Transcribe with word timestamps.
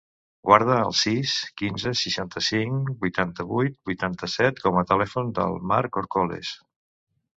Guarda 0.49 0.77
el 0.83 0.93
sis, 0.99 1.33
quinze, 1.61 1.91
seixanta-cinc, 1.99 2.89
vuitanta-vuit, 3.03 3.77
vuitanta-set 3.91 4.63
com 4.65 4.81
a 4.81 4.85
telèfon 4.93 5.31
del 5.41 5.59
Mark 5.73 5.95
Corcoles. 5.99 6.55